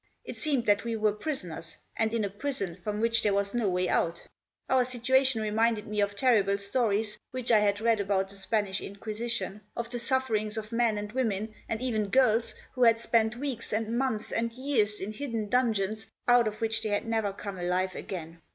It 0.25 0.35
seemed 0.35 0.65
that 0.65 0.83
we 0.83 0.95
were 0.95 1.11
prisoners, 1.11 1.77
and 1.95 2.11
in 2.11 2.23
a 2.25 2.29
prison 2.31 2.75
from 2.75 2.99
which 2.99 3.21
there 3.21 3.35
was 3.35 3.53
no 3.53 3.69
way 3.69 3.87
out 3.87 4.23
Our 4.67 4.83
situation 4.83 5.43
reminded 5.43 5.85
me 5.85 6.01
of 6.01 6.15
terrible 6.15 6.57
stories 6.57 7.19
which 7.29 7.51
I 7.51 7.59
had 7.59 7.79
read 7.79 7.99
about 7.99 8.29
the 8.29 8.35
Spanish 8.35 8.81
Inquisition; 8.81 9.61
of 9.77 9.91
the 9.91 9.99
sufferings 9.99 10.57
of 10.57 10.71
men 10.71 10.97
and 10.97 11.11
women, 11.11 11.53
and 11.69 11.83
even 11.83 12.09
girls, 12.09 12.55
who 12.73 12.81
had 12.81 12.99
spent 12.99 13.35
weeks, 13.37 13.71
and 13.71 13.95
months, 13.95 14.31
and 14.31 14.51
years, 14.53 14.99
in 14.99 15.13
hidden 15.13 15.49
dun 15.49 15.71
geons 15.75 16.07
out 16.27 16.47
of 16.47 16.61
which 16.61 16.81
they 16.81 16.89
had 16.89 17.05
never 17.05 17.31
come 17.31 17.59
alive 17.59 17.93
again. 17.93 18.41